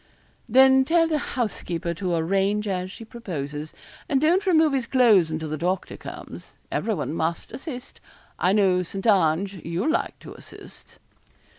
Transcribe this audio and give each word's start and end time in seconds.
'Then 0.49 0.83
tell 0.83 1.07
the 1.07 1.19
housekeeper 1.19 1.93
to 1.93 2.15
arrange 2.15 2.67
as 2.67 2.89
she 2.89 3.05
proposes, 3.05 3.71
and 4.09 4.19
don't 4.19 4.47
remove 4.47 4.73
his 4.73 4.87
clothes 4.87 5.29
until 5.29 5.47
the 5.47 5.57
doctor 5.59 5.95
comes. 5.95 6.55
Everyone 6.71 7.13
must 7.13 7.51
assist. 7.51 8.01
I 8.39 8.51
know, 8.51 8.81
St. 8.81 9.05
Ange, 9.05 9.61
you'll 9.63 9.91
like 9.91 10.17
to 10.21 10.33
assist.' 10.33 10.97